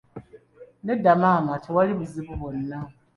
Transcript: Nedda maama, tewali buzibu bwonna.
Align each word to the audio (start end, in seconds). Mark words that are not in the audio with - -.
Nedda 0.85 1.13
maama, 1.21 1.53
tewali 1.63 1.91
buzibu 1.99 2.33
bwonna. 2.39 2.79